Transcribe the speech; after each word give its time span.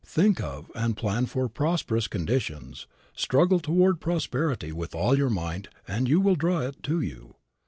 Think 0.03 0.41
of, 0.41 0.71
and 0.73 0.97
plan 0.97 1.27
for 1.27 1.47
prosperous 1.47 2.07
conditions; 2.07 2.87
struggle 3.15 3.59
toward 3.59 3.99
prosperity 3.99 4.71
with 4.71 4.95
all 4.95 5.15
your 5.15 5.29
might 5.29 5.67
and 5.87 6.09
you 6.09 6.19
will 6.19 6.35
draw 6.35 6.61
it 6.61 6.81
to 6.81 7.01
you. 7.01 7.35